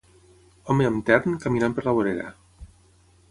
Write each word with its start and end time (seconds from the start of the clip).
Home 0.73 0.87
amb 0.89 1.03
tern 1.09 1.37
caminant 1.45 1.77
per 1.79 1.85
la 1.89 1.95
vorera. 1.99 2.31